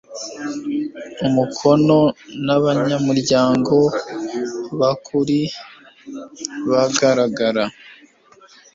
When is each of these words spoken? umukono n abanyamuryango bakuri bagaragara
umukono 1.27 1.97
n 2.45 2.47
abanyamuryango 2.57 3.75
bakuri 4.79 5.39
bagaragara 6.69 7.63